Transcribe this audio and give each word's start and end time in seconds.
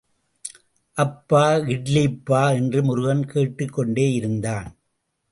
அப்பா 0.97 1.55
இட்லிப்பா 1.55 2.53
என்று 2.53 2.83
முருகன் 2.83 3.25
கேட்டுக் 3.25 3.77
கொண்டேயிருந்தான். 3.77 4.69